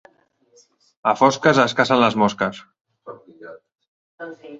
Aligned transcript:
A 1.11 1.11
fosques 1.19 1.59
es 1.63 1.75
cacen 1.79 2.01
les 2.05 2.17
mosques. 2.21 2.63